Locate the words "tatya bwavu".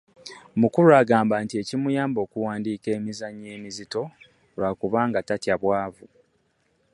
5.29-6.05